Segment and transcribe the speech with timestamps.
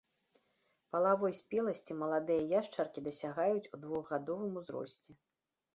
[0.95, 5.11] Палавой спеласці маладыя яшчаркі дасягаюць у двухгадовым узросце.